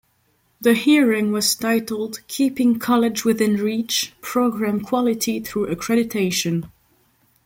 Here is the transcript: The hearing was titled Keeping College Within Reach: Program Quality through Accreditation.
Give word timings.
The 0.59 0.73
hearing 0.73 1.31
was 1.31 1.53
titled 1.53 2.21
Keeping 2.27 2.79
College 2.79 3.23
Within 3.23 3.57
Reach: 3.57 4.13
Program 4.19 4.79
Quality 4.81 5.39
through 5.41 5.67
Accreditation. 5.75 6.69